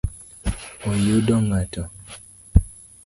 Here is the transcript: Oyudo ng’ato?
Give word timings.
Oyudo 0.91 1.35
ng’ato? 1.45 1.83